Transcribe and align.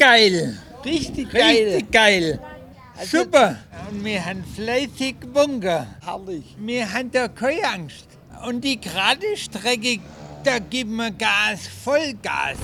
geil. 0.00 0.58
Richtig 0.84 1.30
geil. 1.30 1.44
Richtig 1.44 1.90
geil. 1.92 2.40
Also- 2.96 3.18
Super. 3.18 3.58
Und 3.90 4.04
wir 4.04 4.24
haben 4.24 4.42
fleißig 4.56 5.16
Bunker. 5.32 5.86
Herrlich. 6.04 6.44
Wir 6.58 6.90
haben 6.92 7.10
da 7.10 7.28
keine 7.28 7.64
Angst. 7.68 8.06
Und 8.46 8.62
die 8.62 8.80
gerade 8.80 9.36
Strecke, 9.36 9.98
da 10.44 10.58
geben 10.58 10.96
wir 10.96 11.10
Gas, 11.10 11.66
Vollgas. 11.84 12.56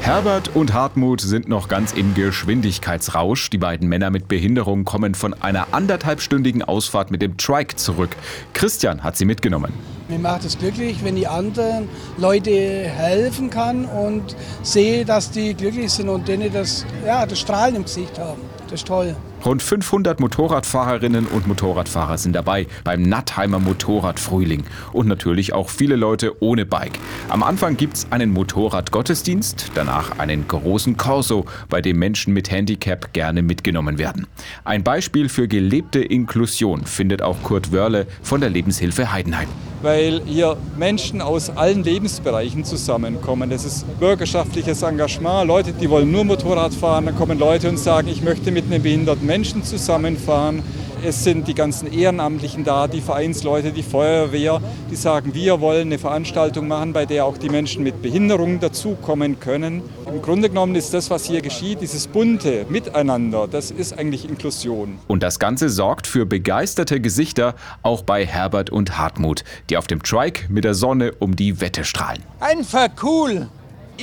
Herbert 0.00 0.54
und 0.54 0.72
Hartmut 0.72 1.20
sind 1.20 1.48
noch 1.48 1.68
ganz 1.68 1.92
im 1.92 2.14
Geschwindigkeitsrausch. 2.14 3.50
Die 3.50 3.58
beiden 3.58 3.88
Männer 3.88 4.10
mit 4.10 4.28
Behinderung 4.28 4.84
kommen 4.84 5.14
von 5.14 5.34
einer 5.34 5.68
anderthalbstündigen 5.72 6.62
Ausfahrt 6.62 7.10
mit 7.10 7.20
dem 7.20 7.36
Trike 7.36 7.76
zurück. 7.76 8.10
Christian 8.54 9.02
hat 9.02 9.16
sie 9.16 9.24
mitgenommen. 9.24 9.72
Mir 10.08 10.18
macht 10.18 10.44
es 10.44 10.56
glücklich, 10.56 11.04
wenn 11.04 11.16
die 11.16 11.26
anderen 11.26 11.88
Leute 12.16 12.50
helfen 12.50 13.50
kann 13.50 13.84
und 13.84 14.34
sehe, 14.62 15.04
dass 15.04 15.30
die 15.30 15.52
glücklich 15.52 15.92
sind 15.92 16.08
und 16.08 16.26
denen 16.26 16.50
das, 16.52 16.86
ja, 17.04 17.26
das 17.26 17.38
Strahlen 17.38 17.76
im 17.76 17.82
Gesicht 17.84 18.18
haben. 18.18 18.40
Das 18.68 18.80
ist 18.80 18.86
toll. 18.86 19.14
Rund 19.44 19.62
500 19.62 20.18
Motorradfahrerinnen 20.20 21.26
und 21.26 21.46
Motorradfahrer 21.46 22.18
sind 22.18 22.34
dabei 22.34 22.66
beim 22.84 23.02
Nattheimer 23.02 23.58
Motorradfrühling. 23.60 24.64
Und 24.92 25.06
natürlich 25.06 25.52
auch 25.52 25.70
viele 25.70 25.96
Leute 25.96 26.42
ohne 26.42 26.66
Bike. 26.66 26.98
Am 27.30 27.42
Anfang 27.42 27.76
gibt's 27.76 28.06
einen 28.08 28.32
Motorradgottesdienst, 28.32 29.72
danach 29.74 30.18
einen 30.18 30.48
großen 30.48 30.96
Corso, 30.96 31.44
bei 31.68 31.82
dem 31.82 31.98
Menschen 31.98 32.32
mit 32.32 32.50
Handicap 32.50 33.12
gerne 33.12 33.42
mitgenommen 33.42 33.98
werden. 33.98 34.26
Ein 34.64 34.82
Beispiel 34.82 35.28
für 35.28 35.46
gelebte 35.46 36.00
Inklusion 36.00 36.86
findet 36.86 37.20
auch 37.20 37.36
Kurt 37.42 37.70
Wörle 37.70 38.06
von 38.22 38.40
der 38.40 38.48
Lebenshilfe 38.48 39.12
Heidenheim. 39.12 39.48
weil 39.82 40.22
hier 40.24 40.56
Menschen 40.76 41.20
aus 41.20 41.50
allen 41.50 41.84
Lebensbereichen 41.84 42.64
zusammenkommen. 42.64 43.50
Das 43.50 43.64
ist 43.64 43.84
bürgerschaftliches 44.00 44.82
Engagement. 44.82 45.46
Leute, 45.46 45.72
die 45.72 45.88
wollen 45.88 46.10
nur 46.10 46.24
Motorrad 46.24 46.74
fahren, 46.74 47.06
dann 47.06 47.16
kommen 47.16 47.38
Leute 47.38 47.68
und 47.68 47.78
sagen, 47.78 48.08
ich 48.08 48.22
möchte 48.22 48.50
mit 48.50 48.64
einem 48.64 48.82
behinderten 48.82 49.26
Menschen 49.26 49.62
zusammenfahren. 49.62 50.62
Es 51.04 51.22
sind 51.22 51.46
die 51.46 51.54
ganzen 51.54 51.92
Ehrenamtlichen 51.92 52.64
da, 52.64 52.88
die 52.88 53.00
Vereinsleute, 53.00 53.70
die 53.70 53.84
Feuerwehr, 53.84 54.60
die 54.90 54.96
sagen, 54.96 55.32
wir 55.32 55.60
wollen 55.60 55.88
eine 55.88 55.98
Veranstaltung 55.98 56.66
machen, 56.66 56.92
bei 56.92 57.06
der 57.06 57.24
auch 57.24 57.38
die 57.38 57.48
Menschen 57.48 57.84
mit 57.84 58.02
Behinderung 58.02 58.58
dazukommen 58.58 59.38
können. 59.38 59.82
Im 60.06 60.20
Grunde 60.20 60.48
genommen 60.48 60.74
ist 60.74 60.92
das, 60.92 61.08
was 61.08 61.24
hier 61.24 61.40
geschieht, 61.40 61.80
dieses 61.82 62.08
bunte 62.08 62.66
Miteinander, 62.68 63.46
das 63.46 63.70
ist 63.70 63.96
eigentlich 63.96 64.28
Inklusion. 64.28 64.98
Und 65.06 65.22
das 65.22 65.38
Ganze 65.38 65.68
sorgt 65.68 66.08
für 66.08 66.26
begeisterte 66.26 67.00
Gesichter 67.00 67.54
auch 67.82 68.02
bei 68.02 68.26
Herbert 68.26 68.70
und 68.70 68.98
Hartmut, 68.98 69.44
die 69.70 69.76
auf 69.76 69.86
dem 69.86 70.02
Trike 70.02 70.46
mit 70.52 70.64
der 70.64 70.74
Sonne 70.74 71.12
um 71.20 71.36
die 71.36 71.60
Wette 71.60 71.84
strahlen. 71.84 72.24
Einfach 72.40 72.88
cool. 73.02 73.48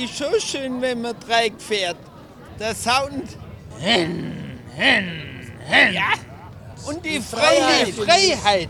Ist 0.02 0.16
so 0.16 0.24
schön, 0.38 0.80
wenn 0.80 1.02
man 1.02 1.14
Dreieck 1.26 1.54
fährt. 1.58 1.96
Der 2.58 2.74
Sound. 2.74 3.36
Hen, 3.78 4.32
hen, 4.74 5.04
hen. 5.66 5.94
Ja. 5.94 6.35
Und 6.84 7.04
die 7.04 7.20
Freiheit. 7.20 7.94
Freiheit. 7.94 8.68